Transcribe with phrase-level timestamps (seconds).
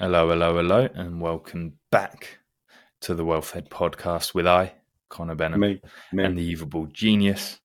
[0.00, 2.38] Hello, hello, hello, and welcome back
[3.02, 4.72] to the Well Fed Podcast with I,
[5.10, 6.24] Connor Benham, Me, me.
[6.24, 7.60] and the Evil Genius.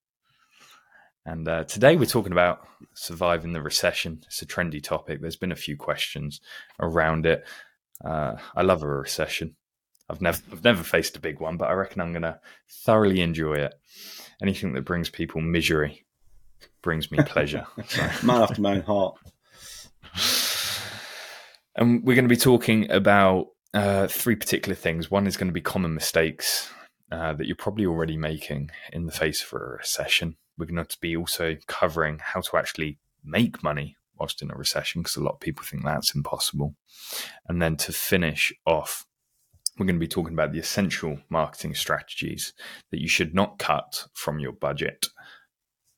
[1.25, 4.21] And uh, today we're talking about surviving the recession.
[4.25, 5.21] It's a trendy topic.
[5.21, 6.41] There's been a few questions
[6.77, 7.45] around it.
[8.03, 9.55] Uh, I love a recession.
[10.09, 13.21] I've never, I've never faced a big one, but I reckon I'm going to thoroughly
[13.21, 13.75] enjoy it.
[14.41, 16.05] Anything that brings people misery
[16.81, 17.65] brings me pleasure.
[18.23, 19.15] Man after my own heart.
[21.75, 25.11] And we're going to be talking about uh, three particular things.
[25.11, 26.69] One is going to be common mistakes
[27.11, 30.37] uh, that you're probably already making in the face of a recession.
[30.57, 35.01] We're going to be also covering how to actually make money whilst in a recession,
[35.01, 36.75] because a lot of people think that's impossible.
[37.49, 39.05] And then to finish off,
[39.77, 42.53] we're going to be talking about the essential marketing strategies
[42.91, 45.07] that you should not cut from your budget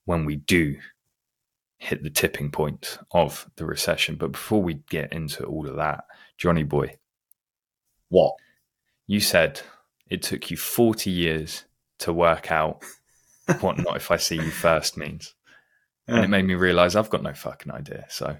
[0.05, 0.77] when we do
[1.77, 4.16] hit the tipping point of the recession.
[4.16, 6.05] But before we get into all of that,
[6.38, 6.98] Johnny boy,
[8.09, 8.34] What?
[9.05, 9.62] you said
[10.10, 11.65] it took you 40 years
[11.99, 12.84] to work out
[13.62, 15.34] what not if I see you first means.
[16.07, 18.05] And it made me realize I've got no fucking idea.
[18.09, 18.37] So,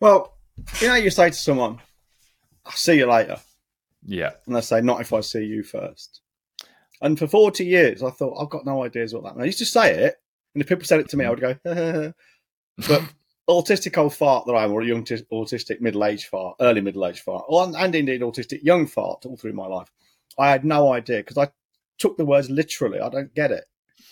[0.00, 0.36] Well,
[0.80, 1.78] you know, you say to someone,
[2.66, 3.38] I'll see you later.
[4.04, 4.32] yeah.
[4.46, 6.20] And they say, not if I see you first.
[7.00, 9.42] And for 40 years, I thought, I've got no ideas what that means.
[9.42, 10.16] I used to say it.
[10.58, 11.54] And if people said it to me, I would go,
[12.88, 13.02] but
[13.48, 16.80] autistic old fart that I am, or a young t- autistic middle aged fart, early
[16.80, 19.88] middle aged fart, or, and indeed autistic young fart all through my life,
[20.36, 21.52] I had no idea because I
[21.96, 22.98] took the words literally.
[22.98, 23.66] I don't get it.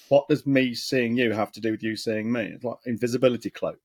[0.08, 2.52] What does me seeing you have to do with you seeing me?
[2.55, 3.80] It's like invisibility cloak.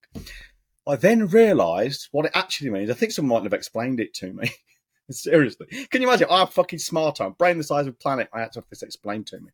[0.87, 2.91] I then realised what it actually means.
[2.91, 4.51] I think someone might have explained it to me.
[5.09, 5.65] Seriously.
[5.89, 6.27] Can you imagine?
[6.29, 7.21] I'm fucking smart.
[7.21, 8.29] I'm brain the size of a planet.
[8.31, 9.49] I had to have this explained to me.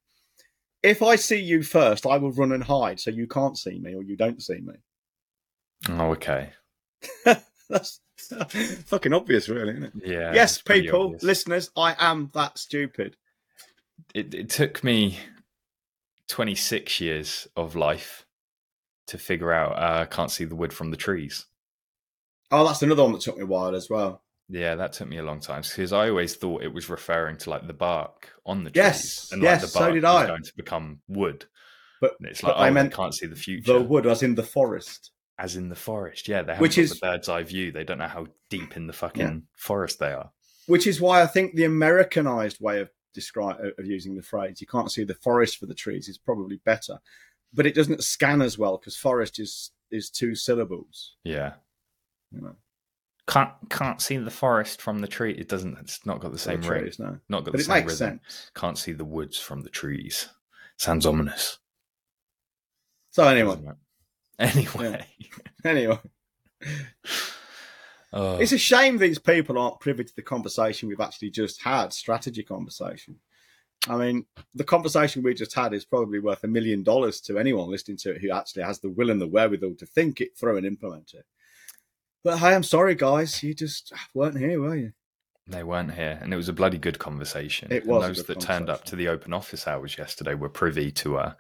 [0.84, 3.96] If I see you first, I will run and hide so you can't see me
[3.96, 4.76] or you don't see me.
[5.90, 6.52] Oh, okay.
[7.70, 8.00] That's
[8.86, 9.94] fucking obvious, really, isn't it?
[10.06, 10.34] Yeah.
[10.34, 13.16] yes, people, listeners, I am that stupid.
[14.14, 15.20] It, it took me
[16.30, 18.26] 26 years of life
[19.08, 21.46] to figure out uh, I can't see the wood from the trees.
[22.52, 24.22] Oh, that's another one that took me a while as well.
[24.50, 27.50] Yeah, that took me a long time because I always thought it was referring to
[27.50, 28.84] like the bark on the trees.
[28.86, 30.28] Yes, and yes, like the so bark did was I.
[30.28, 31.46] going to become wood.
[32.00, 33.74] But And it's like, But oh, I meant can't see the future.
[33.74, 35.12] the wood was in the forest.
[35.40, 36.28] As in the forest.
[36.28, 37.72] Yeah, they haven't Which is- the bird's eye view.
[37.72, 39.40] They don't know how deep in the fucking Yeah.
[39.56, 40.32] forest they are.
[40.68, 44.68] which is why I think the Americanized way of describe of using the phrase "you
[44.68, 47.00] can't see the forest for the trees" is probably better,
[47.54, 51.16] but it doesn't scan as well because forest is is two syllables.
[51.24, 51.54] Yeah.
[52.32, 52.56] You know,
[53.28, 55.34] Can't can't see the forest from the tree.
[55.34, 55.78] It doesn't.
[55.80, 56.82] It's not got the same the ring.
[56.84, 57.18] trees, no.
[57.28, 58.20] Not got But the it same makes rhythm.
[58.24, 58.52] sense.
[58.56, 60.30] Can't see the woods from the trees.
[60.78, 61.60] Sounds ominous.
[63.12, 63.58] So anyway?
[64.40, 65.04] Anyway.
[65.66, 65.98] anyway,
[68.14, 71.92] Oh, it's a shame these people aren't privy to the conversation we've actually just had,
[71.92, 73.16] strategy conversation.
[73.88, 77.70] I mean, the conversation we just had is probably worth a million dollars to anyone
[77.70, 80.58] listening to it who actually has the will and the wherewithal to think it through
[80.58, 81.26] and implement it.
[82.24, 84.92] But hey, I'm sorry, guys, you just weren't here, were you?
[85.50, 87.72] They weren't here, and it was a bloody good conversation.
[87.72, 90.92] It was a those that turned up to the open office hours yesterday were privy
[90.92, 91.34] to uh,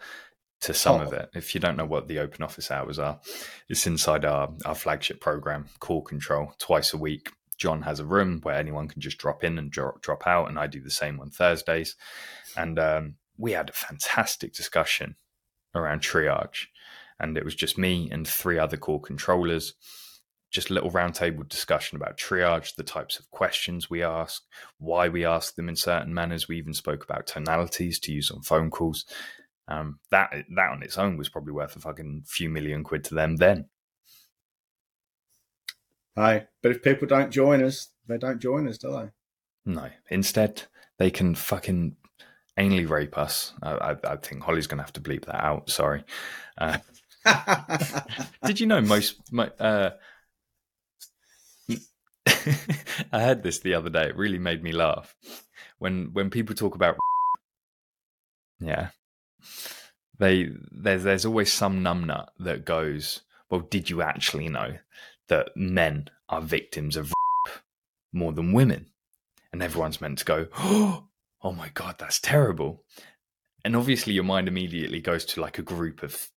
[0.62, 1.18] to some of Oh.
[1.18, 1.30] it.
[1.36, 3.20] If you don't know what the open office hours are,
[3.68, 7.32] it's inside our our flagship program, Core Control, twice a week.
[7.58, 10.60] John has a room where anyone can just drop in and drop, drop out, and
[10.60, 11.96] I do the same on Thursdays.
[12.56, 15.16] And um, we had a fantastic discussion
[15.76, 16.68] around triage,
[17.20, 19.74] and it was just me and three other core controllers
[20.50, 24.44] just a little roundtable discussion about triage, the types of questions we ask,
[24.78, 26.48] why we ask them in certain manners.
[26.48, 29.06] We even spoke about tonalities to use on phone calls.
[29.68, 33.16] Um, that that on its own was probably worth a fucking few million quid to
[33.16, 33.66] them then.
[36.16, 39.10] Hey, but if people don't join us, they don't join us, do they?
[39.72, 40.64] No, instead
[40.98, 41.96] they can fucking
[42.58, 43.54] anally rape us.
[43.62, 45.70] I, I, I think Holly's going to have to bleep that out.
[45.70, 46.04] Sorry.
[46.58, 46.78] Uh,
[48.46, 49.18] did you know most?
[49.32, 49.92] mo- Uh,
[53.12, 54.08] I heard this the other day.
[54.08, 55.16] It really made me laugh
[55.80, 56.98] when when people talk about.
[58.60, 58.90] Yeah,
[60.20, 64.78] they there's there's always some numbnut that goes, "Well, did you actually know
[65.28, 67.14] that men are victims of
[68.12, 68.88] more than women?"
[69.54, 72.84] And everyone's meant to go, "Oh my god, that's terrible."
[73.64, 76.30] And obviously, your mind immediately goes to like a group of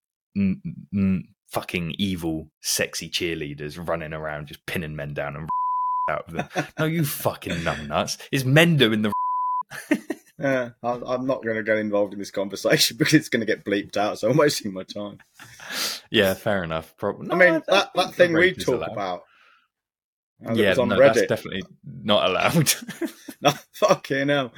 [1.49, 5.49] fucking evil, sexy cheerleaders running around just pinning men down and
[6.11, 6.67] out of them.
[6.79, 8.19] no, you fucking numbnuts.
[8.31, 9.13] Is men doing the.
[10.39, 13.47] yeah, I, I'm not going to get involved in this conversation because it's going to
[13.47, 15.19] get bleeped out, so I'm wasting my time.
[16.11, 16.95] yeah, fair enough.
[16.97, 17.31] Probably.
[17.31, 19.23] I mean, that, that thing we talk about
[20.55, 21.15] yeah, on no, Reddit.
[21.15, 22.73] that's definitely not allowed.
[23.41, 24.53] no, fucking hell.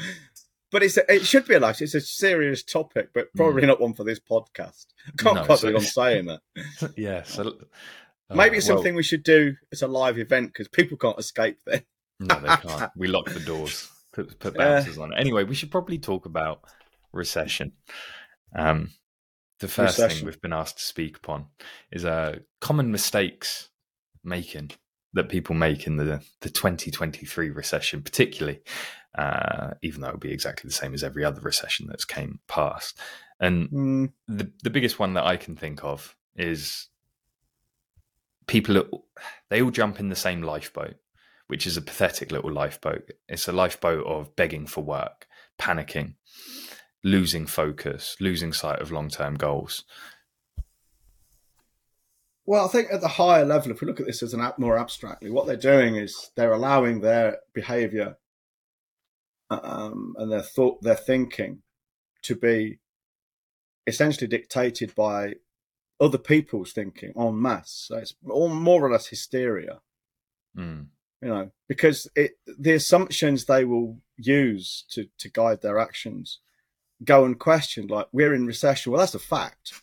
[0.70, 1.80] But it's a, it should be allowed.
[1.80, 3.68] It's a serious topic, but probably hmm.
[3.68, 4.86] not one for this podcast.
[5.06, 6.40] I can't No, quite so- believe I'm saying that.
[6.96, 7.56] yeah, so
[8.34, 11.58] Maybe it's well, something we should do as a live event because people can't escape
[11.66, 11.82] there.
[12.20, 12.90] No, they can't.
[12.96, 13.88] We lock the doors.
[14.12, 15.18] Put, put bouncers on it.
[15.18, 16.60] Anyway, we should probably talk about
[17.12, 17.72] recession.
[18.54, 18.90] Um,
[19.60, 20.18] the first Recession.
[20.18, 21.46] thing we've been asked to speak upon
[21.90, 23.70] is uh, common mistakes
[24.24, 24.72] making
[25.14, 28.60] that people make in the the 2023 recession, particularly,
[29.16, 32.98] uh, even though it'll be exactly the same as every other recession that's came past.
[33.40, 36.88] And Mm, the the biggest one that I can think of is
[38.52, 39.06] people
[39.48, 40.96] they all jump in the same lifeboat,
[41.46, 43.10] which is a pathetic little lifeboat.
[43.26, 45.26] It's a lifeboat of begging for work,
[45.58, 46.16] panicking,
[47.02, 49.84] losing focus, losing sight of long term goals.
[52.44, 54.58] Well, I think at the higher level, if we look at this as an app
[54.58, 58.18] more abstractly, what they're doing is they're allowing their behaviour
[59.48, 61.62] um, and their thought, their thinking,
[62.22, 62.80] to be
[63.86, 65.36] essentially dictated by
[66.02, 67.86] other people's thinking en masse.
[67.88, 69.80] So it's all more or less hysteria,
[70.56, 70.88] Mm.
[71.22, 76.40] you know, because it the assumptions they will use to to guide their actions
[77.04, 77.90] go unquestioned.
[77.90, 78.92] Like we're in recession.
[78.92, 79.82] Well, that's a fact,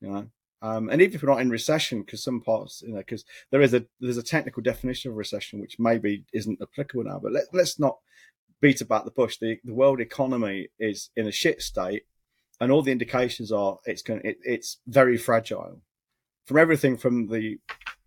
[0.00, 0.26] you know.
[0.62, 3.60] Um, and even if we're not in recession, because some parts, you know, because there
[3.60, 7.20] is a there's a technical definition of recession which maybe isn't applicable now.
[7.22, 7.98] But let, let's not
[8.60, 9.38] beat about the bush.
[9.38, 12.04] The the world economy is in a shit state,
[12.60, 15.80] and all the indications are it's going it, it's very fragile.
[16.46, 17.58] From everything from the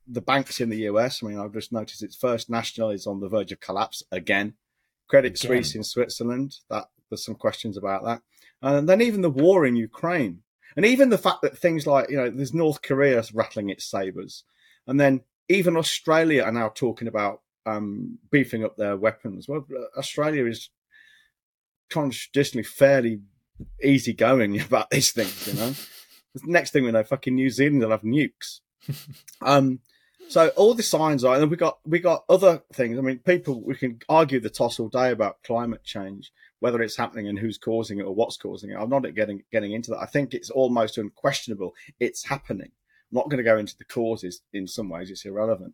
[0.07, 3.19] the banks in the US, I mean, I've just noticed its First National is on
[3.19, 4.55] the verge of collapse again.
[5.07, 5.63] Credit Again.
[5.63, 8.21] Suisse in Switzerland, that there's some questions about that.
[8.61, 10.43] And then even the war in Ukraine,
[10.75, 14.43] and even the fact that things like you know, there's North Korea rattling its sabers,
[14.87, 19.47] and then even Australia are now talking about um, beefing up their weapons.
[19.47, 19.65] Well,
[19.97, 20.69] Australia is
[21.89, 23.21] traditionally fairly
[23.83, 25.73] easygoing about these things, you know.
[26.35, 28.59] The Next thing we know, fucking New Zealand will have nukes.
[29.41, 29.79] um,
[30.29, 32.99] so all the signs are, and we got we got other things.
[32.99, 36.97] I mean, people we can argue the toss all day about climate change, whether it's
[36.97, 38.77] happening and who's causing it or what's causing it.
[38.79, 40.01] I'm not getting getting into that.
[40.01, 41.73] I think it's almost unquestionable.
[41.99, 42.71] It's happening.
[43.11, 44.41] I'm not going to go into the causes.
[44.53, 45.73] In some ways, it's irrelevant.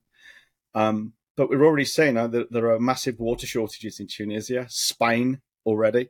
[0.73, 5.41] Um, but we're already seeing uh, that there are massive water shortages in Tunisia, Spain
[5.65, 6.09] already.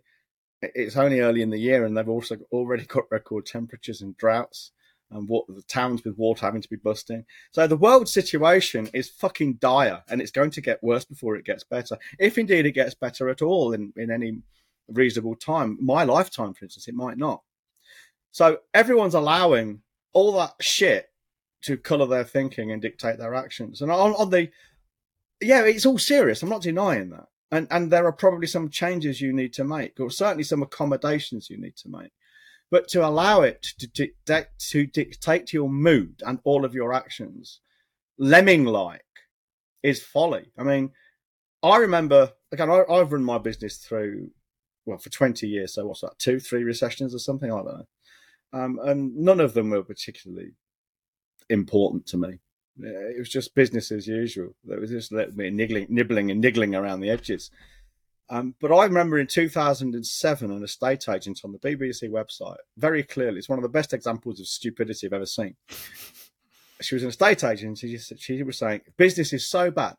[0.66, 4.18] It- It's only early in the year, and they've also already got record temperatures and
[4.18, 4.72] droughts,
[5.12, 7.26] and what the towns with water having to be busting.
[7.52, 11.46] So the world situation is fucking dire, and it's going to get worse before it
[11.46, 14.42] gets better, if indeed it gets better at all in, in any
[14.88, 15.78] reasonable time.
[15.80, 17.44] My lifetime, for instance, it might not.
[18.32, 19.82] So everyone's allowing
[20.12, 21.12] all that shit
[21.62, 23.82] to colour their thinking and dictate their actions.
[23.82, 24.50] And on, on the
[25.42, 26.42] yeah, it's all serious.
[26.42, 27.28] I'm not denying that.
[27.52, 31.50] And and there are probably some changes you need to make, or certainly some accommodations
[31.50, 32.12] you need to make.
[32.72, 37.60] But to allow it to dictate to dictate your mood and all of your actions,
[38.18, 39.06] lemming like,
[39.84, 40.52] is folly.
[40.58, 40.92] I mean,
[41.62, 42.72] I remember again.
[42.72, 44.32] I, I've run my business through
[44.86, 45.74] well for 20 years.
[45.74, 46.18] So what's that?
[46.20, 47.52] Two, three recessions or something?
[47.52, 47.86] I don't know.
[48.54, 50.52] Um, and none of them were particularly
[51.50, 52.40] important to me.
[52.78, 54.56] Yeah, It was just business as usual.
[54.64, 57.50] There was just a little bit of niggling, nibbling and niggling around the edges.
[58.30, 63.38] Um, but I remember in 2007, an estate agent on the BBC website, very clearly,
[63.38, 65.56] it's one of the best examples of stupidity I've ever seen.
[66.82, 67.78] She was an estate agent.
[67.78, 69.96] She, just, she was saying, business is so bad,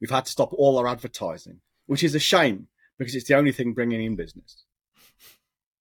[0.00, 2.68] we've had to stop all our advertising, which is a shame
[2.98, 4.64] because it's the only thing bringing in business.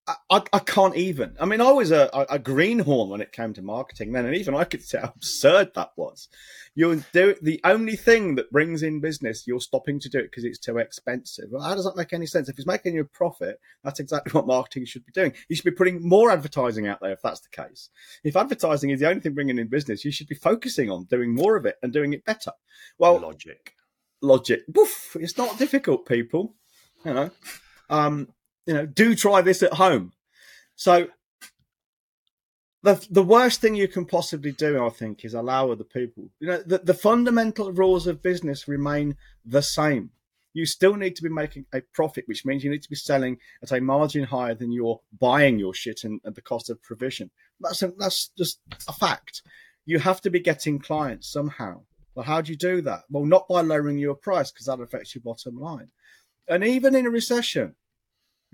[0.08, 1.36] I, I, can't even.
[1.40, 4.36] I mean, I was a, a, a greenhorn when it came to marketing then, and
[4.36, 6.28] even I could see how absurd that was.
[6.76, 9.48] You're do the only thing that brings in business.
[9.48, 11.46] You're stopping to do it because it's too expensive.
[11.50, 12.50] Well, how does that make any sense?
[12.50, 15.34] If it's making you a profit, that's exactly what marketing should be doing.
[15.50, 17.90] You should be putting more advertising out there if that's the case.
[18.24, 21.34] If advertising is the only thing bringing in business, you should be focusing on doing
[21.34, 22.52] more of it and doing it better.
[23.00, 23.74] Well, Logic.
[24.22, 24.62] logic.
[24.68, 26.54] Woof, it's not difficult, people.
[27.04, 27.32] You know,
[27.90, 28.28] um,
[28.66, 30.14] you know, do try this at home.
[30.76, 31.08] So
[32.84, 36.30] the the worst thing you can possibly do, I think, is allow other people.
[36.40, 40.12] You know, the, the fundamental rules of business remain the same.
[40.54, 43.40] You still need to be making a profit, which means you need to be selling
[43.62, 47.30] at a margin higher than you're buying your shit and at the cost of provision.
[47.60, 49.42] That's a, that's just a fact.
[49.86, 51.82] You have to be getting clients somehow.
[52.14, 53.04] Well, how do you do that?
[53.10, 55.90] Well, not by lowering your price because that affects your bottom line.
[56.48, 57.76] And even in a recession,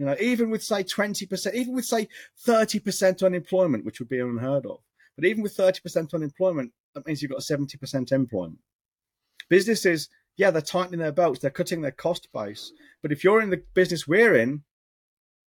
[0.02, 2.08] you know, even with say 20%, even with say
[2.48, 4.80] 30% unemployment, which would be unheard of,
[5.16, 8.58] but even with 30% unemployment, that means you've got 70% employment
[9.52, 12.72] businesses, yeah, they're tightening their belts, they're cutting their cost base.
[13.04, 14.64] But if you're in the business we're in,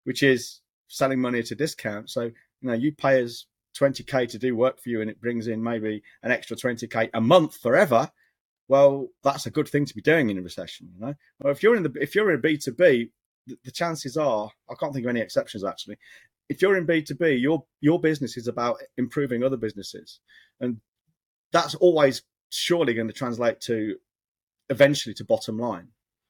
[0.05, 3.45] which is selling money at a discount, so you know you pay us
[3.79, 7.21] 20k to do work for you, and it brings in maybe an extra 20k a
[7.21, 8.11] month forever.
[8.69, 11.15] Well, that's a good thing to be doing in a recession, you know.
[11.41, 13.11] Or if you're in the if you're in a B two B,
[13.65, 15.99] the chances are I can't think of any exceptions actually.
[16.49, 20.21] If you're in B two B, your your business is about improving other businesses,
[20.61, 20.81] and
[21.53, 23.97] that's always surely going to translate to
[24.71, 25.89] eventually to bottom line.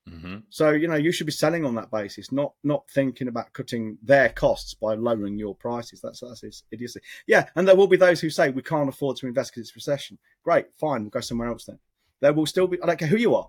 [0.09, 0.37] Mm-hmm.
[0.49, 3.99] So you know you should be selling on that basis, not not thinking about cutting
[4.03, 6.01] their costs by lowering your prices.
[6.01, 7.01] That's that's idiocy.
[7.27, 9.77] Yeah, and there will be those who say we can't afford to invest because it's
[9.77, 10.19] recession.
[10.43, 11.79] Great, fine, we'll go somewhere else then.
[12.21, 12.81] There will still be.
[12.83, 13.49] I don't care who you are,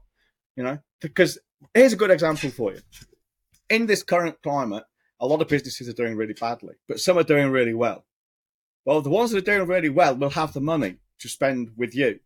[0.56, 0.80] you know.
[1.00, 1.38] Because
[1.74, 2.82] here's a good example for you.
[3.70, 4.84] In this current climate,
[5.20, 8.06] a lot of businesses are doing really badly, but some are doing really well.
[8.86, 11.94] Well, the ones that are doing really well will have the money to spend with
[11.96, 12.20] you,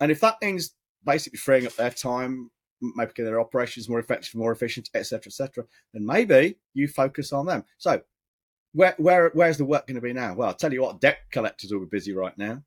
[0.00, 4.52] and if that means basically freeing up their time making their operations more effective, more
[4.52, 7.64] efficient, etc., etc., then maybe you focus on them.
[7.78, 8.02] So,
[8.72, 10.34] where where where's the work going to be now?
[10.34, 12.62] Well, I'll tell you what, debt collectors will be busy right now.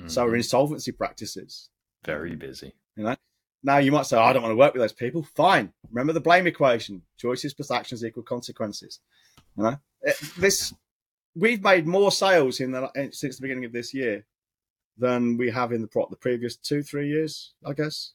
[0.00, 0.08] Mm-hmm.
[0.08, 1.70] So are insolvency practices.
[2.04, 2.74] Very busy.
[2.96, 3.16] You know.
[3.64, 5.26] Now you might say, oh, I don't want to work with those people.
[5.34, 5.72] Fine.
[5.90, 9.00] Remember the blame equation: choices plus actions equal consequences.
[9.56, 9.76] You know,
[10.38, 10.74] this
[11.34, 14.26] we've made more sales in the since the beginning of this year
[14.98, 18.12] than we have in the the previous two three years, I guess.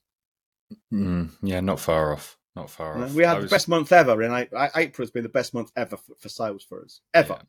[0.94, 2.38] Mm, yeah, not far off.
[2.56, 3.14] Not far off.
[3.14, 3.46] We had was...
[3.46, 4.22] the best month ever.
[4.22, 4.32] In
[4.76, 7.40] April has been the best month ever for, for sales for us ever.
[7.40, 7.44] Yeah.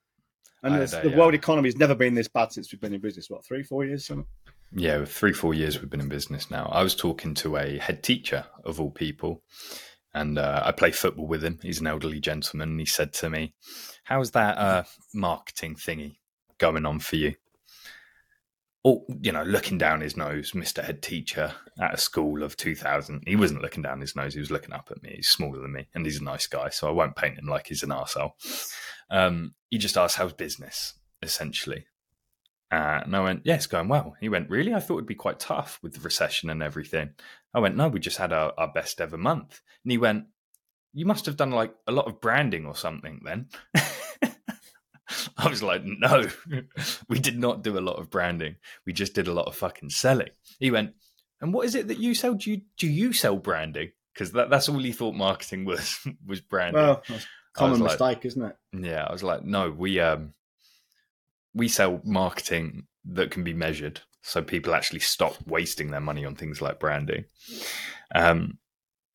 [0.62, 1.16] And the yeah.
[1.16, 3.30] world economy has never been this bad since we've been in business.
[3.30, 4.06] What three, four years?
[4.06, 4.26] Something?
[4.72, 6.66] Yeah, three, four years we've been in business now.
[6.72, 9.42] I was talking to a head teacher of all people,
[10.14, 11.58] and uh, I play football with him.
[11.62, 12.70] He's an elderly gentleman.
[12.70, 13.54] And he said to me,
[14.04, 16.18] "How's that uh, marketing thingy
[16.58, 17.34] going on for you?"
[18.84, 20.82] oh, you know, looking down his nose, Mr.
[20.82, 23.24] Head Teacher at a school of 2,000.
[23.26, 25.14] He wasn't looking down his nose, he was looking up at me.
[25.16, 27.66] He's smaller than me and he's a nice guy, so I won't paint him like
[27.66, 28.32] he's an arsehole.
[29.10, 31.86] Um, he just asked, How's business, essentially?
[32.70, 34.16] Uh, and I went, Yeah, it's going well.
[34.20, 34.74] He went, Really?
[34.74, 37.10] I thought it'd be quite tough with the recession and everything.
[37.52, 39.60] I went, No, we just had our, our best ever month.
[39.84, 40.26] And he went,
[40.92, 43.48] You must have done like a lot of branding or something then.
[45.36, 46.28] I was like, no,
[47.08, 48.56] we did not do a lot of branding.
[48.86, 50.30] We just did a lot of fucking selling.
[50.58, 50.94] He went,
[51.40, 52.34] and what is it that you sell?
[52.34, 53.92] Do you, do you sell branding?
[54.12, 56.82] Because that, that's all he thought marketing was was branding.
[56.82, 57.02] Well,
[57.54, 58.56] common mistake, like, isn't it?
[58.72, 60.34] Yeah, I was like, no, we um
[61.54, 66.34] we sell marketing that can be measured, so people actually stop wasting their money on
[66.34, 67.24] things like branding.
[68.14, 68.58] Um,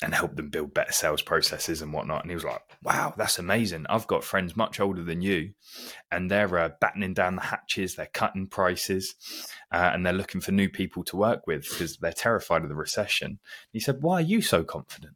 [0.01, 2.21] and help them build better sales processes and whatnot.
[2.21, 3.85] And he was like, wow, that's amazing.
[3.89, 5.51] I've got friends much older than you,
[6.11, 9.15] and they're uh, battening down the hatches, they're cutting prices,
[9.71, 12.75] uh, and they're looking for new people to work with because they're terrified of the
[12.75, 13.39] recession.
[13.71, 15.15] He said, why are you so confident?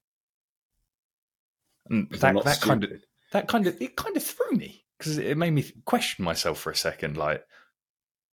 [1.90, 2.92] And that, that kind of
[3.32, 6.72] that kind of it kind of threw me because it made me question myself for
[6.72, 7.18] a second.
[7.18, 7.44] Like,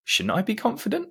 [0.05, 1.11] shouldn't I be confident?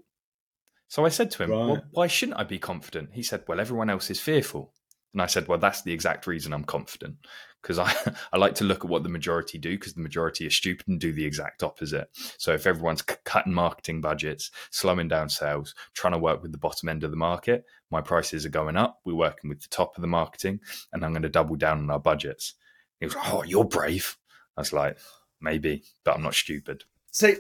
[0.88, 1.58] So I said to him, right.
[1.58, 3.10] well, why shouldn't I be confident?
[3.14, 4.74] He said, well, everyone else is fearful.
[5.14, 7.16] And I said, well, that's the exact reason I'm confident
[7.62, 7.94] because I,
[8.34, 11.00] I like to look at what the majority do because the majority are stupid and
[11.00, 12.10] do the exact opposite.
[12.38, 16.58] So if everyone's c- cutting marketing budgets, slowing down sales, trying to work with the
[16.58, 19.00] bottom end of the market, my prices are going up.
[19.06, 20.60] We're working with the top of the marketing
[20.92, 22.56] and I'm going to double down on our budgets.
[23.00, 24.18] He was like, oh, you're brave.
[24.58, 24.98] I was like,
[25.42, 26.84] maybe, but I'm not stupid.
[27.12, 27.36] See,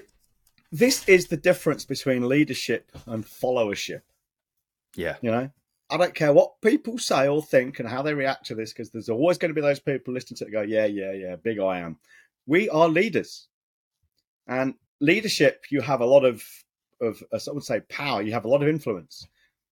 [0.71, 4.01] this is the difference between leadership and followership.
[4.95, 5.17] Yeah.
[5.21, 5.49] You know,
[5.89, 8.89] I don't care what people say or think and how they react to this, because
[8.89, 11.59] there's always going to be those people listening to it go, yeah, yeah, yeah, big
[11.59, 11.97] I am.
[12.47, 13.47] We are leaders.
[14.47, 16.43] And leadership, you have a lot of,
[17.01, 18.21] of uh, I would say, power.
[18.21, 19.27] You have a lot of influence.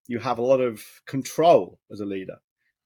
[0.07, 2.37] You have a lot of control as a leader.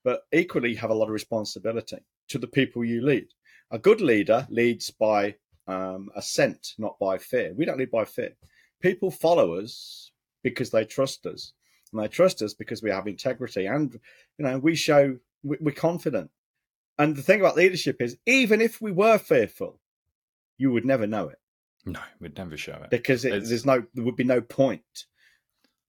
[0.04, 1.98] But equally, you have a lot of responsibility
[2.30, 3.28] to the people you lead.
[3.72, 5.36] A good leader leads by
[5.68, 7.54] um, assent, not by fear.
[7.56, 8.34] We don't lead by fear.
[8.82, 10.12] People follow us
[10.44, 11.54] because they trust us
[11.92, 14.00] and they trust us because we have integrity and
[14.38, 16.30] you know we show we're confident
[16.98, 19.80] and the thing about leadership is even if we were fearful
[20.58, 21.40] you would never know it
[21.86, 25.06] no we'd never show it because it, there's no there would be no point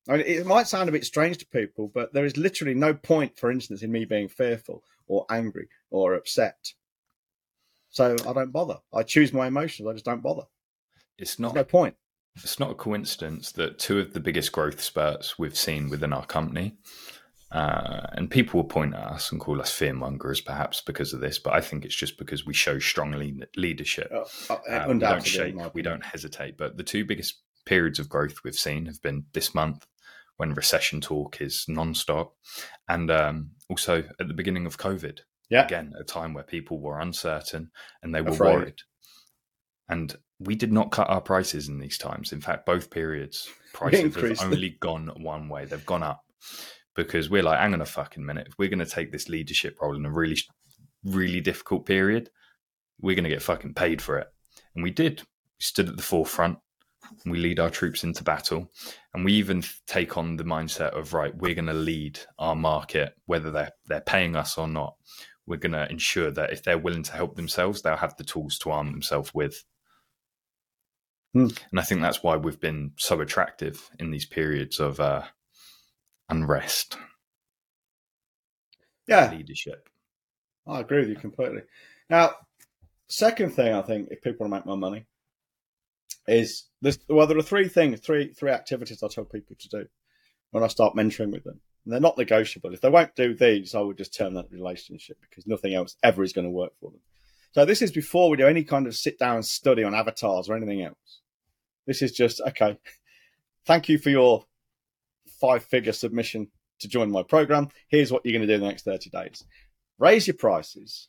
[0.08, 2.94] I mean, it might sound a bit strange to people, but there is literally no
[2.94, 6.72] point, for instance, in me being fearful or angry or upset.
[7.90, 8.78] So I don't bother.
[8.92, 9.88] I choose my emotions.
[9.88, 10.44] I just don't bother.
[11.16, 11.94] It's not There's no point
[12.44, 16.26] it's not a coincidence that two of the biggest growth spurts we've seen within our
[16.26, 16.76] company,
[17.50, 21.38] uh, and people will point at us and call us fearmongers, perhaps because of this,
[21.38, 24.10] but I think it's just because we show strong leadership.
[24.12, 26.56] Oh, uh, uh, we don't shake, we don't hesitate.
[26.56, 29.86] But the two biggest periods of growth we've seen have been this month,
[30.36, 32.34] when recession talk is non-stop,
[32.88, 35.20] and um, also at the beginning of COVID.
[35.50, 35.64] Yeah.
[35.64, 37.70] Again, a time where people were uncertain
[38.02, 38.54] and they were Afraid.
[38.54, 38.78] worried.
[39.88, 42.32] And we did not cut our prices in these times.
[42.32, 45.64] In fact, both periods prices have only gone one way.
[45.64, 46.20] They've gone up
[46.94, 48.48] because we're like, hang on a fucking minute.
[48.48, 50.36] If we're going to take this leadership role in a really,
[51.04, 52.30] really difficult period,
[53.00, 54.26] we're going to get fucking paid for it.
[54.74, 55.20] And we did.
[55.20, 56.58] We stood at the forefront.
[57.24, 58.70] We lead our troops into battle,
[59.14, 63.14] and we even take on the mindset of right, we're going to lead our market,
[63.24, 64.94] whether they're they're paying us or not.
[65.48, 68.58] We're going to ensure that if they're willing to help themselves, they'll have the tools
[68.58, 69.64] to arm themselves with.
[71.32, 71.48] Hmm.
[71.70, 75.22] And I think that's why we've been so attractive in these periods of uh,
[76.28, 76.96] unrest,
[79.06, 79.88] Yeah, leadership.
[80.66, 81.62] I agree with you completely.
[82.10, 82.32] Now,
[83.08, 85.06] second thing I think if people want to make more money
[86.26, 86.98] is this.
[87.08, 89.86] Well, there are three things, three three activities I tell people to do
[90.50, 91.60] when I start mentoring with them.
[91.88, 92.74] And they're not negotiable.
[92.74, 96.22] If they won't do these, I would just terminate that relationship because nothing else ever
[96.22, 97.00] is going to work for them.
[97.52, 100.56] So this is before we do any kind of sit down study on avatars or
[100.58, 101.22] anything else.
[101.86, 102.76] This is just okay.
[103.64, 104.44] Thank you for your
[105.40, 106.48] five figure submission
[106.80, 107.70] to join my program.
[107.88, 109.42] Here's what you're going to do in the next 30 days
[109.98, 111.08] raise your prices,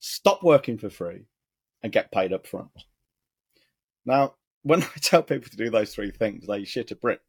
[0.00, 1.26] stop working for free,
[1.82, 2.70] and get paid up front.
[4.06, 7.20] Now, when I tell people to do those three things, they shit a brick.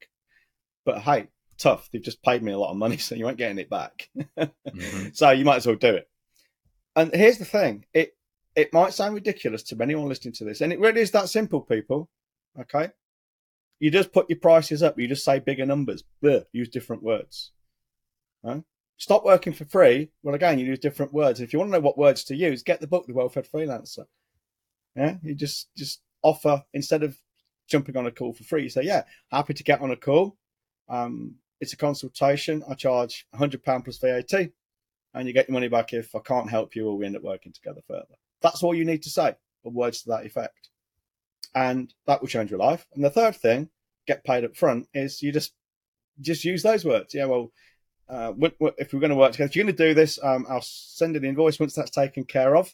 [0.85, 1.89] But hey, tough.
[1.91, 4.09] They've just paid me a lot of money, so you ain't getting it back.
[4.37, 5.15] Mhm.
[5.15, 6.09] so you might as well do it.
[6.95, 8.15] And here's the thing: it
[8.55, 11.61] it might sound ridiculous to anyone listening to this, and it really is that simple,
[11.61, 12.09] people.
[12.59, 12.89] Okay,
[13.79, 14.97] you just put your prices up.
[14.97, 16.03] You just say bigger numbers.
[16.23, 17.51] Bleh, use different words.
[18.43, 18.61] Huh?
[18.97, 20.09] Stop working for free.
[20.23, 21.39] Well, again, you use different words.
[21.39, 24.05] If you want to know what words to use, get the book, The Well-Fed Freelancer.
[24.95, 27.15] Yeah, you just just offer instead of
[27.67, 28.63] jumping on a call for free.
[28.63, 30.35] You say, yeah, happy to get on a call.
[30.89, 32.63] Um, it's a consultation.
[32.69, 34.51] I charge £100 plus VAT,
[35.13, 37.23] and you get your money back if I can't help you or we end up
[37.23, 38.15] working together further.
[38.41, 40.69] That's all you need to say, or words to that effect.
[41.55, 42.85] And that will change your life.
[42.93, 43.69] And the third thing,
[44.05, 45.53] get paid up front, is you just
[46.21, 47.13] just use those words.
[47.13, 47.51] Yeah, well,
[48.09, 48.33] uh,
[48.77, 51.15] if we're going to work together, if you're going to do this, um, I'll send
[51.15, 51.59] the invoice.
[51.59, 52.73] Once that's taken care of,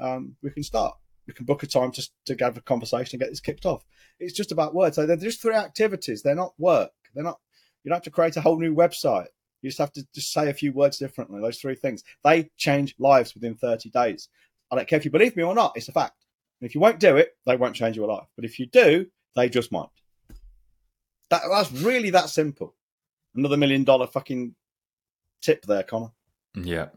[0.00, 0.96] um, we can start.
[1.26, 3.84] We can book a time just to have a conversation and get this kicked off.
[4.18, 4.96] It's just about words.
[4.96, 6.22] So they're just three activities.
[6.22, 6.90] They're not work.
[7.14, 7.38] They're not.
[7.82, 9.26] You don't have to create a whole new website.
[9.60, 11.40] You just have to just say a few words differently.
[11.40, 14.28] Those three things they change lives within 30 days.
[14.70, 15.72] I don't care if you believe me or not.
[15.76, 16.24] It's a fact.
[16.60, 18.26] And if you won't do it, they won't change your life.
[18.36, 19.88] But if you do, they just might.
[21.30, 22.74] That, that's really that simple.
[23.34, 24.54] Another million dollar fucking
[25.40, 26.12] tip there, Connor.
[26.54, 26.88] Yeah.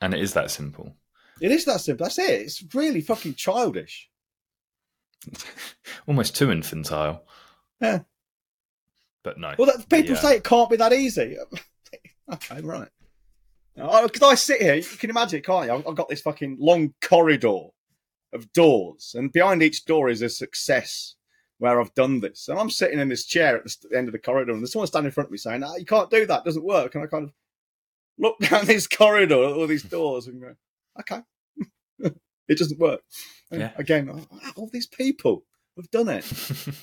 [0.00, 0.94] And it is that simple.
[1.40, 2.04] It is that simple.
[2.04, 2.42] That's it.
[2.42, 4.10] It's really fucking childish.
[6.06, 7.24] Almost too infantile.
[7.80, 8.00] Yeah.
[9.22, 9.54] But no.
[9.58, 10.20] Well, that, people Yeah.
[10.20, 11.36] say it can't be that easy.
[12.32, 12.88] okay, right.
[13.74, 15.72] Because I sit here, you can imagine, can't you?
[15.72, 17.68] I've got this fucking long corridor
[18.32, 21.14] of doors, and behind each door is a success
[21.58, 22.48] where I've done this.
[22.48, 24.86] And I'm sitting in this chair at the end of the corridor, and there's someone
[24.86, 27.04] standing in front of me saying, ah, "You can't do that; it doesn't work." And
[27.04, 27.32] I kind of
[28.18, 30.54] look down this corridor at all these doors and go,
[31.00, 31.20] "Okay,
[32.48, 33.02] it doesn't work."
[33.50, 33.72] And Yeah.
[33.76, 35.44] again, oh, all these people
[35.76, 36.24] have done it.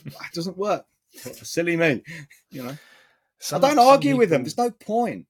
[0.05, 0.85] It doesn't work.
[1.43, 2.03] Silly me,
[2.51, 2.77] you know.
[3.39, 4.43] Some- I don't some argue with them.
[4.43, 5.25] There's no point.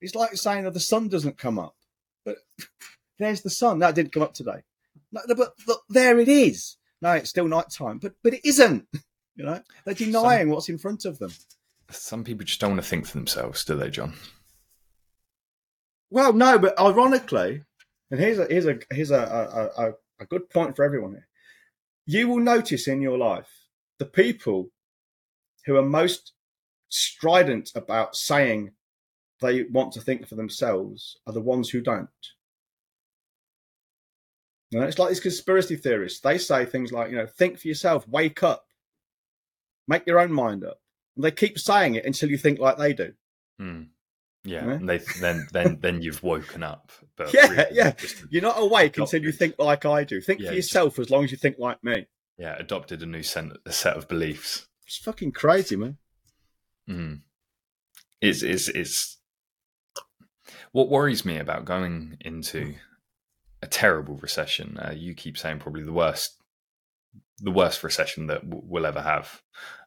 [0.00, 1.74] It's like saying that the sun doesn't come up,
[2.24, 2.36] but
[3.18, 3.78] there's the sun.
[3.80, 4.62] That didn't come up today.
[5.12, 6.76] No, but look, there it is.
[7.02, 8.86] No, it's still night time, but but it isn't.
[9.36, 11.32] You know, they're denying what's in front of them.
[11.90, 14.12] Some people just don't want to think for themselves, do they, John?
[16.10, 17.62] Well, no, but ironically,
[18.10, 21.28] and here's a here's a here's a a, a, a good point for everyone here.
[22.04, 23.48] You will notice in your life
[23.98, 24.70] the people
[25.70, 26.32] who are most
[26.88, 28.72] strident about saying
[29.40, 32.08] they want to think for themselves are the ones who don't.
[34.70, 36.20] You know, it's like these conspiracy theorists.
[36.20, 38.64] They say things like, you know, think for yourself, wake up,
[39.88, 40.80] make your own mind up.
[41.16, 43.12] And they keep saying it until you think like they do.
[43.58, 43.82] Hmm.
[44.44, 44.72] Yeah, Yeah.
[44.72, 46.90] and they then then then you've woken up.
[47.16, 47.92] But Yeah, really, yeah.
[48.30, 50.20] You're not awake until you think like I do.
[50.20, 52.06] Think Yeah, for you just- yourself as long as you think like me.
[52.38, 54.66] yeah, adopted a new sen- a set of beliefs.
[54.90, 55.98] It's fucking crazy, man.
[56.88, 57.20] Mm.
[58.20, 59.18] It's it's it's
[60.72, 62.74] what worries me about going into
[63.62, 64.78] a terrible recession.
[64.78, 66.42] Uh, you keep saying probably the worst,
[67.38, 69.40] the worst recession that w- we'll ever have.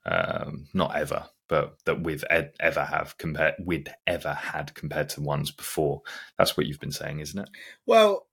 [0.06, 5.22] Um, not ever, but that we've ed- ever have compared we'd ever had compared to
[5.22, 6.04] ones before.
[6.38, 7.50] That's what you've been saying, isn't it?
[7.86, 8.26] Well,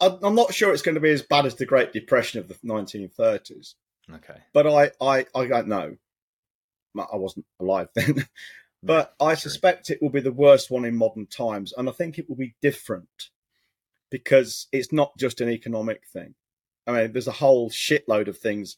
[0.00, 2.56] I'm not sure it's going to be as bad as the Great Depression of the
[2.56, 3.72] 1930s,
[4.12, 4.38] Okay.
[4.52, 5.96] but I, I, I don't know.
[6.96, 8.26] I wasn't alive then.
[8.84, 11.92] Mm, but I suspect it will be the worst one in modern times, and I
[11.92, 13.30] think it will be different
[14.10, 16.34] because it's not just an economic thing.
[16.86, 18.76] I mean, there's a whole shitload of things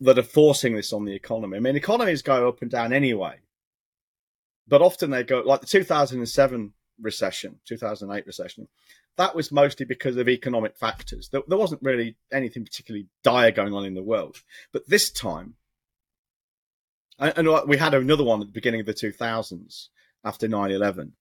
[0.00, 1.56] that are forcing this on the economy.
[1.56, 3.40] I mean, economies go up and down anyway,
[4.66, 8.68] but often they go like the 2007 recession, 2008 recession.
[9.16, 11.28] That was mostly because of economic factors.
[11.28, 14.38] There, there wasn't really anything particularly dire going on in the world,
[14.72, 15.54] but this time,
[17.18, 19.88] and, and uh, we had another one at the beginning of the 2000s
[20.24, 21.12] after 9/11.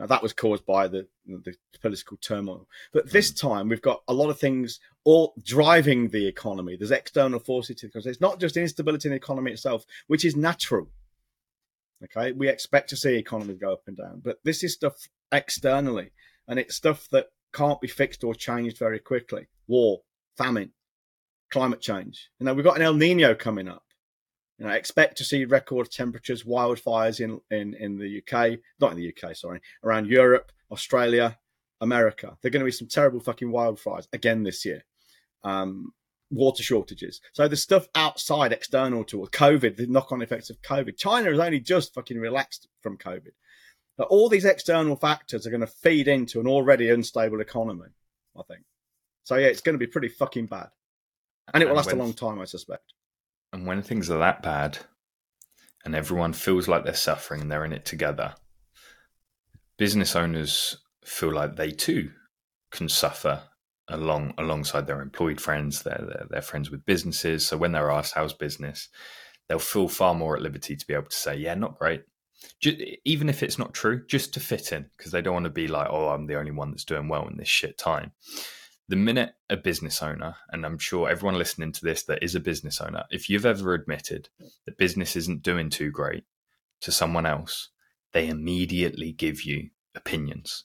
[0.00, 2.66] Now, that was caused by the, the political turmoil.
[2.90, 3.38] But this mm.
[3.38, 6.74] time, we've got a lot of things all driving the economy.
[6.76, 10.34] There's external forces to because it's not just instability in the economy itself, which is
[10.34, 10.88] natural.
[12.02, 14.94] Okay, we expect to see economies go up and down, but this is stuff
[15.30, 16.12] externally,
[16.48, 19.48] and it's stuff that can't be fixed or changed very quickly.
[19.66, 20.00] War,
[20.36, 20.72] famine,
[21.50, 22.30] climate change.
[22.38, 23.84] You know, we've got an El Nino coming up.
[24.58, 28.98] You know, expect to see record temperatures, wildfires in, in, in the UK, not in
[28.98, 31.38] the UK, sorry, around Europe, Australia,
[31.80, 32.36] America.
[32.40, 34.84] There are going to be some terrible fucking wildfires again this year.
[35.42, 35.92] Um,
[36.30, 37.20] water shortages.
[37.32, 40.96] So the stuff outside, external to COVID, the knock-on effects of COVID.
[40.96, 43.32] China has only just fucking relaxed from COVID.
[44.00, 47.88] But all these external factors are going to feed into an already unstable economy.
[48.34, 48.62] I think.
[49.24, 50.68] So yeah, it's going to be pretty fucking bad,
[51.52, 52.94] and it will And last a long time, I suspect.
[53.52, 54.78] And when things are that bad
[55.84, 58.36] and everyone feels like they're suffering and they're in it together,
[59.76, 62.10] business owners feel like they too
[62.70, 63.42] can suffer
[63.86, 67.46] along alongside their employed friends, their, their, their friends with businesses.
[67.46, 68.88] So when they're asked how's business,
[69.46, 72.04] they'll feel far more at liberty to be able to say, yeah, not great.
[72.60, 75.50] Just, even if it's not true, just to fit in, because they don't want to
[75.50, 78.12] be like, oh, I'm the only one that's doing well in this shit time.
[78.88, 82.40] The minute a business owner, and I'm sure everyone listening to this that is a
[82.40, 84.30] business owner, if you've ever admitted
[84.66, 86.24] that business isn't doing too great
[86.80, 87.68] to someone else,
[88.12, 90.64] they immediately give you opinions.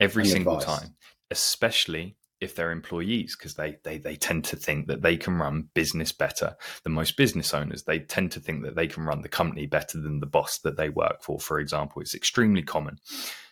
[0.00, 0.80] Every And single advice.
[0.80, 0.96] time,
[1.30, 5.68] especially if they're employees, because they, they they tend to think that they can run
[5.74, 7.82] business better than most business owners.
[7.82, 10.76] They tend to think that they can run the company better than the boss that
[10.76, 12.00] they work for, for example.
[12.00, 12.98] It's extremely common.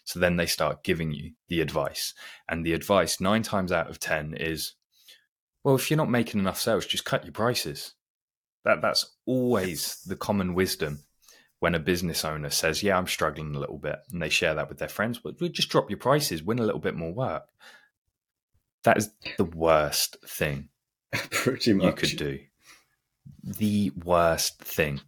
[0.04, 2.14] So then they start giving you the advice.
[2.48, 4.74] And the advice, nine times out of 10, is
[5.62, 7.94] well, if you're not making enough sales, just cut your prices.
[8.64, 11.00] That That's always the common wisdom
[11.60, 14.68] when a business owner says, Yeah, I'm struggling a little bit, and they share that
[14.68, 15.22] with their friends.
[15.22, 17.44] Well, just drop your prices, win a little bit more work.
[18.84, 20.68] That is the worst thing
[21.12, 21.84] Pretty much.
[21.84, 22.38] you could do.
[23.42, 25.00] The worst thing.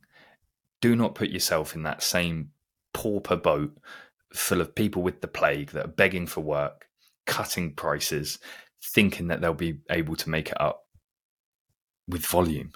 [0.81, 2.51] Do not put yourself in that same
[2.93, 3.77] pauper boat
[4.33, 6.87] full of people with the plague that are begging for work,
[7.27, 8.39] cutting prices,
[8.83, 10.87] thinking that they'll be able to make it up
[12.09, 12.73] with volume.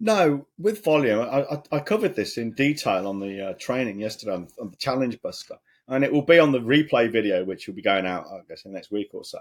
[0.00, 4.32] No, with volume, I, I, I covered this in detail on the uh, training yesterday
[4.32, 5.56] on, on the Challenge Buster,
[5.88, 8.64] and it will be on the replay video, which will be going out, I guess,
[8.64, 9.40] in the next week or so.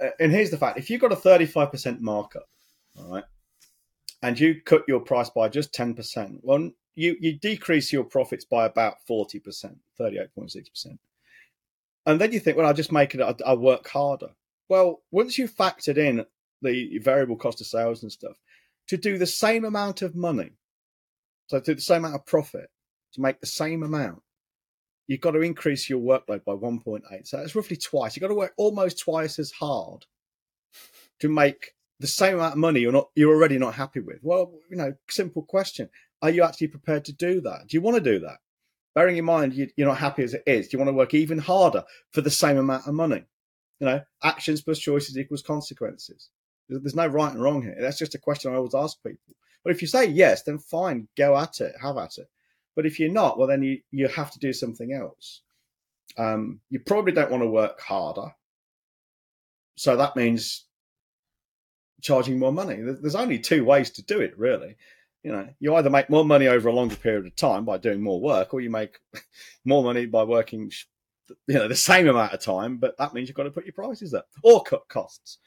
[0.00, 2.48] Uh, and here's the fact: if you've got a 35% markup,
[2.98, 3.24] all right,
[4.22, 8.66] and you cut your price by just 10%, well, you you decrease your profits by
[8.66, 10.98] about 40%, 38.6%,
[12.06, 14.30] and then you think, well, I'll just make it, I'll, work harder.
[14.68, 16.24] Well, once you've factored in
[16.62, 18.38] the variable cost of sales and stuff
[18.88, 20.52] to do the same amount of money,
[21.46, 22.70] so to do the same amount of profit,
[23.12, 24.22] to make the same amount,
[25.06, 27.02] you've got to increase your workload by 1.8.
[27.26, 28.16] So that's roughly twice.
[28.16, 30.06] You've got to work almost twice as hard
[31.20, 34.18] to make the same amount of money you're not you're already not happy with.
[34.22, 35.88] Well, you know, simple question.
[36.22, 37.68] Are you actually prepared to do that?
[37.68, 38.38] Do you want to do that?
[38.94, 41.14] Bearing in mind you, you're not happy as it is, do you want to work
[41.14, 43.24] even harder for the same amount of money?
[43.80, 46.30] You know, actions plus choices equals consequences.
[46.68, 47.76] There's there's no right and wrong here.
[47.78, 49.34] That's just a question I always ask people.
[49.64, 52.28] But if you say yes, then fine, go at it, have at it.
[52.76, 55.42] But if you're not, well, then you, you have to do something else.
[56.16, 58.34] Um, you probably don't want to work harder.
[59.76, 60.66] So that means
[62.00, 62.78] charging more money.
[62.80, 64.76] There's only two ways to do it, really.
[65.22, 68.02] You know, you either make more money over a longer period of time by doing
[68.02, 68.98] more work, or you make
[69.64, 70.70] more money by working,
[71.46, 72.76] you know, the same amount of time.
[72.76, 75.38] But that means you've got to put your prices up or cut costs.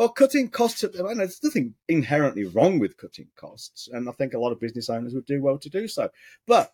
[0.00, 4.12] Well, cutting costs, at I mean, there's nothing inherently wrong with cutting costs, and I
[4.12, 6.08] think a lot of business owners would do well to do so.
[6.46, 6.72] But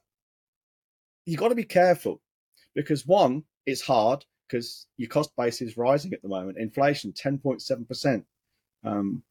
[1.25, 2.23] you've got to be careful
[2.77, 6.59] because one, it's hard because your cost base is rising at the moment.
[6.59, 8.25] Inflation, ten point seven percent
[8.85, 9.25] um,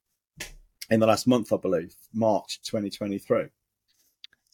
[0.90, 3.44] in the last month, I believe, March 2023.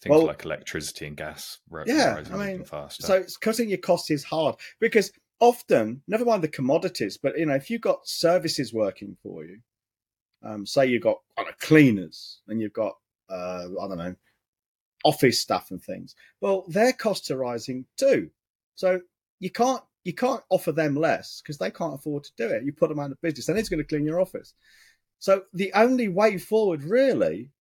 [0.01, 3.01] Things Well- like electricity and gas Yeah, rising I mean, even faster.
[3.01, 7.45] So it's cutting your costs is hard because often, never mind the commodities, but you
[7.45, 9.59] know, if you've got services working for you,
[10.43, 12.93] um, say you've got know, cleaners and you've got
[13.29, 14.15] uh, I don't know
[15.03, 16.15] office staff and things.
[16.41, 18.29] Well, their costs are rising too.
[18.75, 19.01] So
[19.39, 22.63] you can't you can't offer them less because they can't afford to do it.
[22.63, 24.53] You put them out of business, and it's going to clean your office.
[25.19, 27.51] So the only way forward really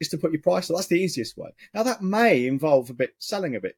[0.00, 0.68] is to put your price.
[0.68, 1.50] That's the easiest way.
[1.74, 3.76] Now that may involve a bit selling a bit,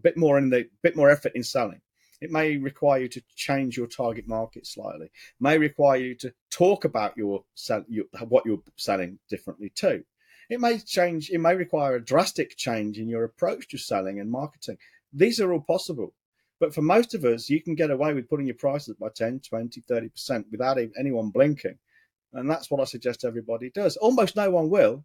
[0.00, 1.80] a bit more in the bit more effort in selling.
[2.20, 5.06] It may require you to change your target market slightly.
[5.06, 7.44] It may require you to talk about your,
[7.88, 10.04] your what you're selling differently too.
[10.50, 11.30] It may change.
[11.30, 14.78] It may require a drastic change in your approach to selling and marketing.
[15.12, 16.14] These are all possible.
[16.58, 19.08] But for most of us, you can get away with putting your prices up by
[19.14, 21.78] 10, 20, 30% without anyone blinking.
[22.34, 23.96] And that's what I suggest everybody does.
[23.96, 25.04] Almost no one will.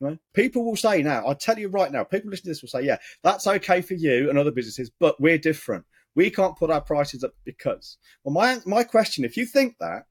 [0.00, 0.18] Right?
[0.32, 2.86] People will say now, I'll tell you right now, people listening to this will say,
[2.86, 5.84] yeah, that's okay for you and other businesses, but we're different.
[6.14, 7.98] We can't put our prices up because.
[8.22, 10.04] Well, my, my question, if you think that,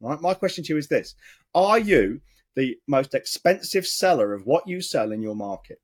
[0.00, 1.14] right, my question to you is this
[1.54, 2.20] Are you
[2.56, 5.80] the most expensive seller of what you sell in your market?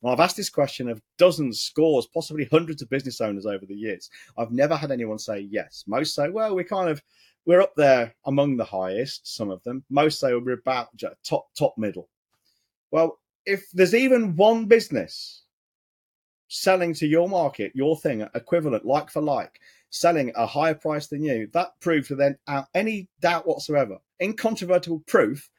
[0.00, 3.74] Well, I've asked this question of dozens, scores, possibly hundreds of business owners over the
[3.74, 4.08] years.
[4.38, 5.84] I've never had anyone say yes.
[5.86, 7.02] Most say, well, we're kind of
[7.44, 9.34] we're up there among the highest.
[9.34, 9.84] Some of them.
[9.90, 10.88] Most say we're about
[11.28, 12.08] top top middle.
[12.90, 15.42] Well, if there's even one business
[16.48, 21.22] selling to your market, your thing, equivalent, like for like, selling a higher price than
[21.22, 25.50] you, that proves without any doubt whatsoever, incontrovertible proof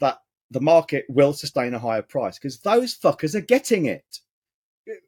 [0.00, 0.18] that
[0.50, 4.20] the market will sustain a higher price because those fuckers are getting it.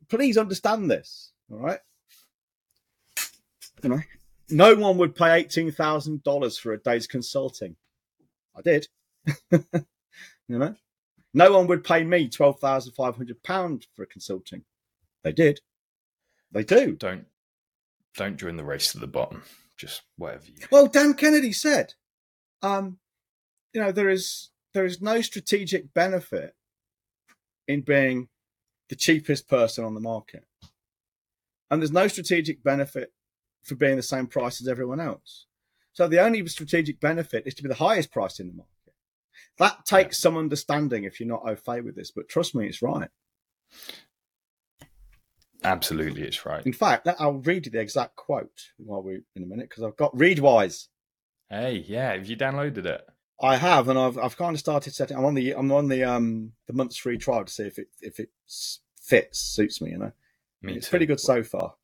[0.08, 1.32] Please understand this.
[1.50, 1.80] All right.
[3.82, 4.00] You know,
[4.48, 7.74] no one would pay eighteen thousand dollars for a day's consulting.
[8.56, 8.86] I did.
[9.50, 9.58] you
[10.48, 10.74] know,
[11.34, 14.64] no one would pay me twelve thousand five hundred pounds for a consulting.
[15.24, 15.60] They did.
[16.50, 16.92] They do.
[16.92, 17.26] Don't
[18.16, 19.42] don't join the race to the bottom.
[19.76, 20.66] Just whatever you.
[20.70, 21.94] Well, Dan Kennedy said,
[22.60, 22.98] um,
[23.72, 26.54] you know, there is there is no strategic benefit
[27.68, 28.28] in being
[28.88, 30.44] the cheapest person on the market.
[31.70, 33.12] And there's no strategic benefit
[33.62, 35.46] for being the same price as everyone else.
[35.94, 38.71] So the only strategic benefit is to be the highest price in the market.
[39.58, 42.82] That takes some understanding if you're not au fait with this, but trust me, it's
[42.82, 43.08] right.
[45.64, 46.64] Absolutely, it's right.
[46.66, 49.96] In fact, I'll read you the exact quote while we in a minute because I've
[49.96, 50.88] got Readwise.
[51.48, 53.06] Hey, yeah, have you downloaded it?
[53.40, 55.16] I have, and I've I've kind of started setting.
[55.16, 57.88] I'm on the I'm on the um the month's free trial to see if it
[58.00, 58.30] if it
[59.00, 59.90] fits suits me.
[59.90, 60.12] You know,
[60.62, 60.90] me it's too.
[60.90, 61.74] pretty good so far.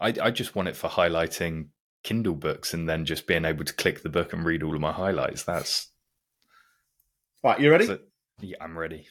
[0.00, 1.68] I I just want it for highlighting
[2.02, 4.80] Kindle books and then just being able to click the book and read all of
[4.80, 5.44] my highlights.
[5.44, 5.90] That's
[7.42, 7.60] right.
[7.60, 7.86] You ready?
[7.86, 7.98] So,
[8.40, 9.08] yeah, I'm ready.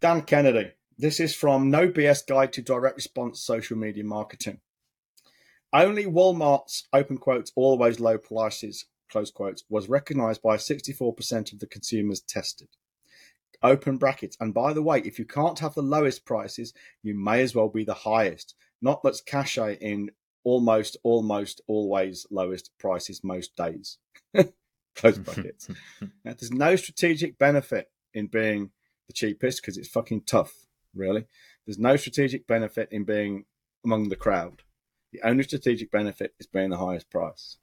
[0.00, 0.72] Dan Kennedy.
[0.98, 4.60] This is from No BS Guide to Direct Response Social Media Marketing.
[5.72, 11.66] Only Walmart's open quotes always low prices close quotes, was recognized by 64% of the
[11.66, 12.68] consumers tested.
[13.62, 14.36] Open brackets.
[14.40, 17.68] And by the way, if you can't have the lowest prices, you may as well
[17.68, 18.54] be the highest.
[18.82, 20.10] Not much cachet in
[20.44, 23.98] almost, almost always lowest prices most days.
[24.96, 25.68] close brackets.
[26.00, 28.70] now, there's no strategic benefit in being
[29.06, 31.26] the cheapest because it's fucking tough, really.
[31.66, 33.44] There's no strategic benefit in being
[33.84, 34.62] among the crowd.
[35.12, 37.58] The only strategic benefit is being the highest price.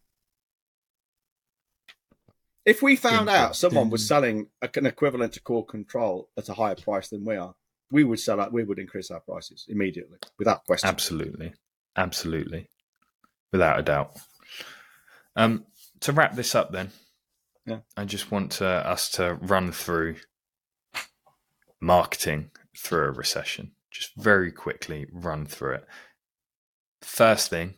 [2.65, 6.75] If we found out someone was selling an equivalent to core control at a higher
[6.75, 7.55] price than we are,
[7.91, 8.53] we would sell out.
[8.53, 10.87] We would increase our prices immediately, without question.
[10.87, 11.53] Absolutely,
[11.95, 12.69] absolutely,
[13.51, 14.17] without a doubt.
[15.35, 15.65] Um,
[15.99, 16.91] to wrap this up, then,
[17.65, 20.15] yeah, I just want uh, us to run through
[21.81, 23.71] marketing through a recession.
[23.91, 25.85] Just very quickly run through it.
[27.01, 27.75] First thing,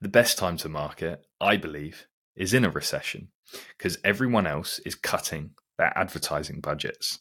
[0.00, 3.28] the best time to market, I believe, is in a recession
[3.76, 7.20] because everyone else is cutting their advertising budgets,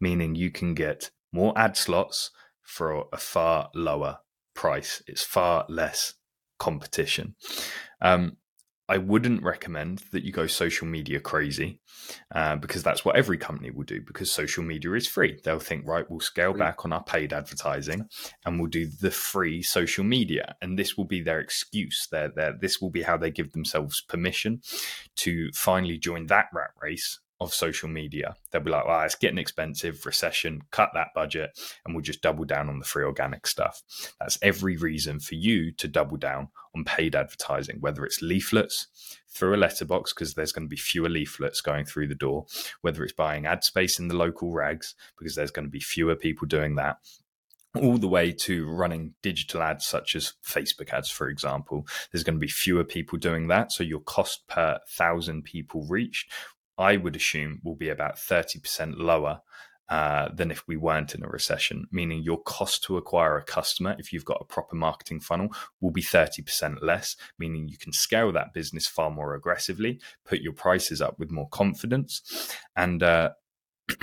[0.00, 2.30] meaning you can get more ad slots
[2.62, 4.18] for a far lower
[4.54, 5.02] price.
[5.06, 6.14] It's far less
[6.58, 7.34] competition.
[8.00, 8.36] Um,
[8.90, 11.80] I wouldn't recommend that you go social media crazy
[12.34, 15.38] uh, because that's what every company will do because social media is free.
[15.44, 18.08] They'll think, right, we'll scale back on our paid advertising
[18.44, 20.56] and we'll do the free social media.
[20.60, 22.08] And this will be their excuse.
[22.10, 24.60] Their, their, this will be how they give themselves permission
[25.18, 28.36] to finally join that rat race of social media.
[28.50, 32.44] They'll be like, well, it's getting expensive, recession, cut that budget, and we'll just double
[32.44, 33.82] down on the free organic stuff.
[34.20, 38.88] That's every reason for you to double down on paid advertising, whether it's leaflets
[39.28, 42.46] through a letterbox, because there's going to be fewer leaflets going through the door,
[42.82, 46.16] whether it's buying ad space in the local rags, because there's going to be fewer
[46.16, 46.98] people doing that,
[47.74, 51.86] all the way to running digital ads such as Facebook ads, for example.
[52.12, 53.72] There's going to be fewer people doing that.
[53.72, 56.32] So your cost per thousand people reached
[56.80, 59.40] I would assume will be about 30% lower
[59.90, 63.96] uh, than if we weren't in a recession, meaning your cost to acquire a customer,
[63.98, 65.48] if you've got a proper marketing funnel,
[65.80, 70.52] will be 30% less, meaning you can scale that business far more aggressively, put your
[70.52, 73.30] prices up with more confidence, and uh,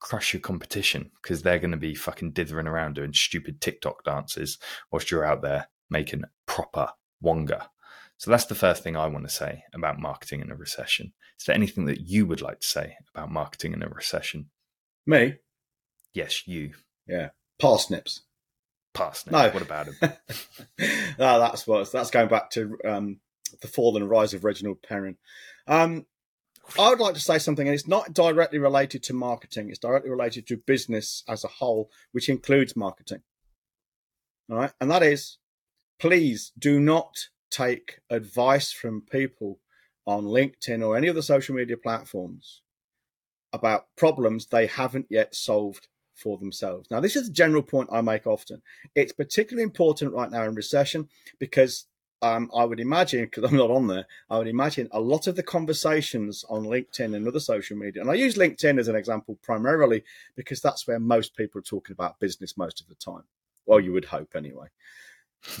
[0.00, 4.56] crush your competition because they're going to be fucking dithering around doing stupid TikTok dances
[4.90, 6.88] whilst you're out there making proper
[7.20, 7.68] wonga.
[8.18, 11.12] So that's the first thing I want to say about marketing in a recession.
[11.38, 14.50] Is there anything that you would like to say about marketing in a recession?
[15.06, 15.36] Me?
[16.12, 16.72] Yes, you.
[17.06, 17.30] Yeah.
[17.60, 18.22] Parsnips.
[18.92, 19.32] Parsnips.
[19.32, 19.50] No.
[19.50, 19.96] What about him?
[20.00, 20.12] no,
[21.38, 23.20] that's what that's going back to um,
[23.62, 25.16] the fall and rise of Reginald Perrin.
[25.68, 26.04] Um,
[26.76, 29.70] I would like to say something, and it's not directly related to marketing.
[29.70, 33.22] It's directly related to business as a whole, which includes marketing.
[34.50, 35.38] All right, and that is,
[36.00, 39.58] please do not take advice from people
[40.06, 42.62] on LinkedIn or any other social media platforms
[43.52, 46.90] about problems they haven't yet solved for themselves.
[46.90, 48.60] Now, this is a general point I make often.
[48.94, 51.08] It's particularly important right now in recession
[51.38, 51.86] because
[52.20, 55.36] um, I would imagine, because I'm not on there, I would imagine a lot of
[55.36, 59.38] the conversations on LinkedIn and other social media, and I use LinkedIn as an example
[59.42, 60.02] primarily
[60.34, 63.22] because that's where most people are talking about business most of the time.
[63.66, 64.66] Well, you would hope anyway.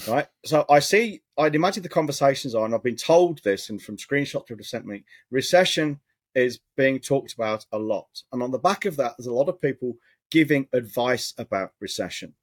[0.06, 0.26] Right.
[0.44, 3.96] So I see, I'd imagine the conversations are, and I've been told this, and from
[3.96, 6.00] screenshots people have sent me, recession
[6.34, 8.08] is being talked about a lot.
[8.32, 9.96] And on the back of that, there's a lot of people
[10.30, 12.34] giving advice about recession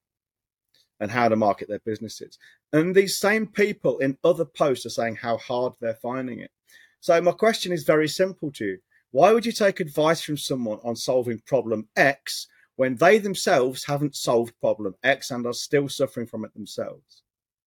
[1.00, 2.38] and how to market their businesses.
[2.72, 6.52] And these same people in other posts are saying how hard they're finding it.
[7.00, 8.78] So my question is very simple to you.
[9.12, 14.16] Why would you take advice from someone on solving problem X when they themselves haven't
[14.16, 17.24] solved problem X and are still suffering from it themselves?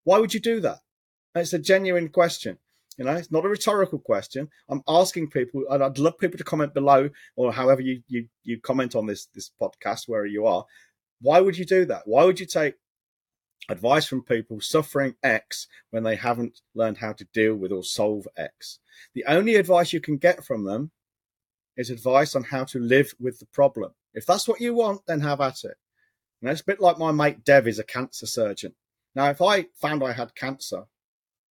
[0.09, 0.79] Why would you do that?
[1.35, 2.57] it's a genuine question.
[2.97, 4.49] You know, it's not a rhetorical question.
[4.71, 8.59] I'm asking people, and I'd love people to comment below or however you, you, you
[8.59, 10.65] comment on this, this podcast, wherever you are.
[11.21, 12.05] Why would you do that?
[12.07, 12.77] Why would you take
[13.69, 18.27] advice from people suffering X when they haven't learned how to deal with or solve
[18.35, 18.79] X?
[19.13, 20.91] The only advice you can get from them
[21.77, 23.93] is advice on how to live with the problem.
[24.15, 25.77] If that's what you want, then have at it.
[26.41, 28.75] You know, it's a bit like my mate Dev is a cancer surgeon.
[29.15, 30.85] Now, if I found I had cancer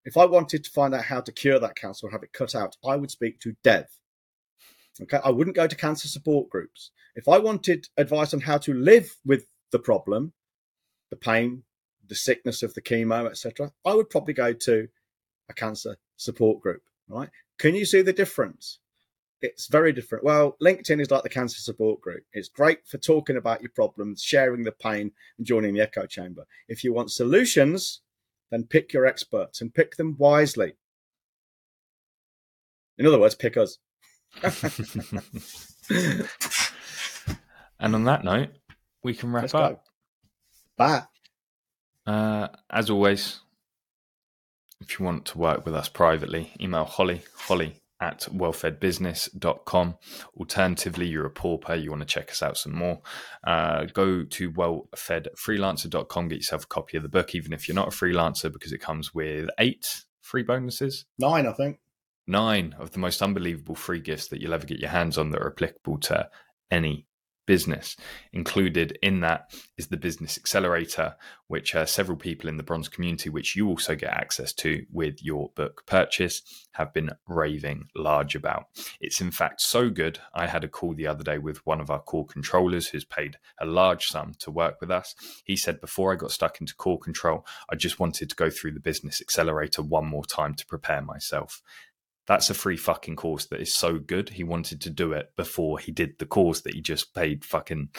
[0.07, 2.55] if I wanted to find out how to cure that cancer or have it cut
[2.55, 3.87] out, I would speak to Dev.
[5.03, 6.93] Okay, I wouldn't go to cancer support groups.
[7.17, 10.33] If I wanted advice on how to live with the problem,
[11.11, 11.65] the pain,
[12.09, 14.87] the sickness of the chemo, etc., I would probably go to
[15.51, 16.83] a cancer support group.
[17.09, 17.29] Right?
[17.59, 18.79] Can you see the difference?
[19.43, 20.25] It's very different.
[20.25, 22.25] Well, LinkedIn is like the cancer support group.
[22.33, 26.47] It's great for talking about your problems, sharing the pain, and joining the echo chamber.
[26.69, 28.01] If you want solutions,
[28.51, 30.75] then pick your experts and pick them wisely.
[32.99, 33.79] In other words, pick us.
[37.79, 38.51] and on that note,
[39.03, 39.73] we can wrap Let's up.
[39.73, 39.81] Go.
[40.79, 41.03] Bye.
[42.07, 43.41] Uh, as always,
[44.81, 49.95] if you want to work with us privately, email Holly, holly at wellfedbusiness.com.
[50.37, 53.01] Alternatively, you're a pauper, you want to check us out some more,
[53.47, 57.89] uh, go to wellfedfreelancer.com, get yourself a copy of the book, even if you're not
[57.89, 61.07] a freelancer, because it comes with eight free bonuses.
[61.19, 61.79] Nine, I think.
[62.27, 65.41] Nine of the most unbelievable free gifts that you'll ever get your hands on that
[65.41, 66.29] are applicable to
[66.71, 67.06] any
[67.47, 67.97] business.
[68.33, 73.31] Included in that is the Business Accelerator, which uh, several people in the bronze community,
[73.31, 78.67] which you also get access to with your book purchase, have been raving large about.
[79.01, 80.19] It's in fact so good.
[80.35, 83.39] I had a call the other day with one of our core controllers who's paid
[83.61, 85.15] a large sum to work with us.
[85.45, 88.73] He said, Before I got stuck into core control, I just wanted to go through
[88.73, 91.63] the Business Accelerator one more time to prepare myself
[92.27, 94.31] that's a free fucking course that is so good.
[94.31, 97.91] He wanted to do it before he did the course that he just paid fucking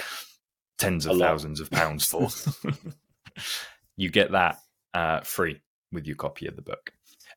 [0.78, 2.30] tens of thousands of pounds for.
[3.96, 4.60] you get that
[4.94, 5.62] uh, free
[5.92, 6.92] with your copy of the book.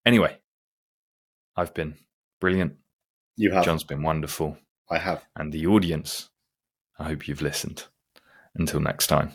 [0.04, 0.36] Anyway,
[1.56, 1.94] I've been
[2.40, 2.76] brilliant.
[3.36, 3.64] You have.
[3.64, 4.58] John's been wonderful.
[4.90, 5.24] I have.
[5.36, 6.28] And the audience,
[6.98, 7.84] I hope you've listened.
[8.54, 9.32] Until next time.